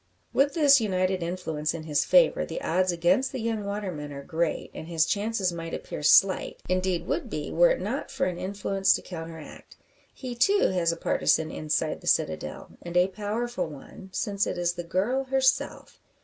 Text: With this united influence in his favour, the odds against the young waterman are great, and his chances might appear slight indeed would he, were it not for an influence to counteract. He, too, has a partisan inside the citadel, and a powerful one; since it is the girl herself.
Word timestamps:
With 0.33 0.55
this 0.55 0.81
united 0.81 1.21
influence 1.21 1.75
in 1.75 1.83
his 1.83 2.03
favour, 2.05 2.43
the 2.43 2.59
odds 2.63 2.91
against 2.91 3.31
the 3.31 3.39
young 3.39 3.63
waterman 3.65 4.11
are 4.11 4.23
great, 4.23 4.71
and 4.73 4.87
his 4.87 5.05
chances 5.05 5.53
might 5.53 5.75
appear 5.75 6.01
slight 6.01 6.59
indeed 6.67 7.05
would 7.05 7.31
he, 7.31 7.51
were 7.51 7.69
it 7.69 7.79
not 7.79 8.09
for 8.09 8.25
an 8.25 8.39
influence 8.39 8.93
to 8.93 9.03
counteract. 9.03 9.75
He, 10.11 10.33
too, 10.33 10.69
has 10.73 10.91
a 10.91 10.97
partisan 10.97 11.51
inside 11.51 12.01
the 12.01 12.07
citadel, 12.07 12.77
and 12.81 12.97
a 12.97 13.09
powerful 13.09 13.67
one; 13.67 14.09
since 14.11 14.47
it 14.47 14.57
is 14.57 14.73
the 14.73 14.83
girl 14.83 15.25
herself. 15.25 15.99